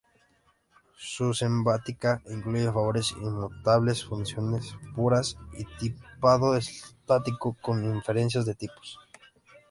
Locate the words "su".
0.97-1.31